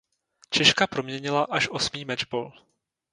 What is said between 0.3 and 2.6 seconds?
Češka proměnila až osmý mečbol.